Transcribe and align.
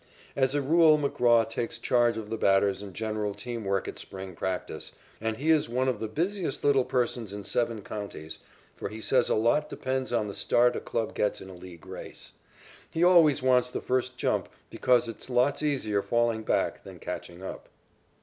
As 0.35 0.55
a 0.55 0.63
rule 0.63 0.97
McGraw 0.97 1.47
takes 1.47 1.77
charge 1.77 2.17
of 2.17 2.31
the 2.31 2.37
batters 2.39 2.81
and 2.81 2.91
general 2.91 3.35
team 3.35 3.63
work 3.63 3.87
at 3.87 3.99
spring 3.99 4.33
practice, 4.33 4.93
and 5.21 5.37
he 5.37 5.51
is 5.51 5.69
one 5.69 5.87
of 5.87 5.99
the 5.99 6.07
busiest 6.07 6.63
little 6.63 6.85
persons 6.85 7.33
in 7.33 7.43
seven 7.43 7.83
counties, 7.83 8.39
for 8.75 8.89
he 8.89 8.99
says 8.99 9.29
a 9.29 9.35
lot 9.35 9.69
depends 9.69 10.11
on 10.11 10.27
the 10.27 10.33
start 10.33 10.75
a 10.75 10.79
club 10.79 11.13
gets 11.13 11.39
in 11.39 11.49
a 11.49 11.53
league 11.55 11.85
race. 11.85 12.33
He 12.89 13.03
always 13.03 13.43
wants 13.43 13.69
the 13.69 13.79
first 13.79 14.17
jump 14.17 14.49
because 14.71 15.07
it 15.07 15.19
is 15.21 15.29
lots 15.29 15.61
easier 15.61 16.01
falling 16.01 16.41
back 16.41 16.83
than 16.83 16.97
catching 16.97 17.43
up. 17.43 17.69